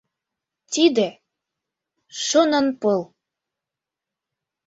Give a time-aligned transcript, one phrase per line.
[0.73, 1.07] —Тиде—
[2.25, 3.01] шонанпыл.